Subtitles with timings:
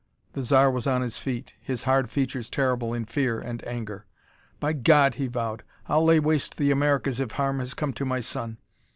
[0.33, 4.07] The Zar was on his feet, his hard features terrible in fear and anger.
[4.59, 8.19] "By God!" he vowed, "I'll lay waste the Americas if harm has come to my
[8.21, 8.57] son.